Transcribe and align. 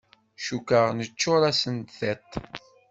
Cukkeɣ 0.45 0.87
neččur-asen 0.97 1.77
tiṭ. 1.97 2.29